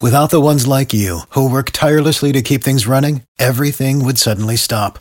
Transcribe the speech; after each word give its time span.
Without 0.00 0.30
the 0.30 0.40
ones 0.40 0.66
like 0.66 0.92
you, 0.92 1.20
who 1.30 1.50
work 1.50 1.70
tirelessly 1.70 2.32
to 2.32 2.42
keep 2.42 2.64
things 2.64 2.86
running, 2.86 3.22
everything 3.38 4.04
would 4.04 4.18
suddenly 4.18 4.56
stop. 4.56 4.98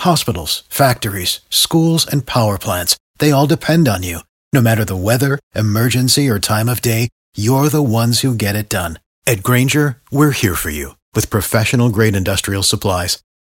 Hospitals, 0.00 0.62
factories, 0.68 1.40
schools, 1.50 2.06
and 2.06 2.24
power 2.24 2.56
plants, 2.56 2.96
they 3.18 3.30
all 3.30 3.46
depend 3.46 3.88
on 3.88 4.02
you. 4.02 4.20
No 4.52 4.62
matter 4.62 4.84
the 4.84 4.96
weather, 4.96 5.38
emergency, 5.54 6.28
or 6.28 6.38
time 6.38 6.68
of 6.68 6.80
day, 6.80 7.08
you're 7.36 7.68
the 7.68 7.82
ones 7.82 8.20
who 8.20 8.34
get 8.34 8.56
it 8.56 8.70
done. 8.70 8.98
At 9.26 9.42
Grainger, 9.42 10.00
we're 10.10 10.30
here 10.30 10.54
for 10.54 10.70
you 10.70 10.96
with 11.14 11.28
professional 11.28 11.90
grade 11.90 12.16
industrial 12.16 12.62
supplies. 12.62 13.22